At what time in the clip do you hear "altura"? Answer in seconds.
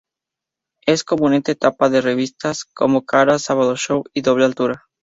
4.45-4.87